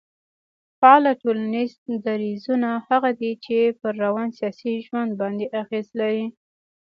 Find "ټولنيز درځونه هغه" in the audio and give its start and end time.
1.23-3.09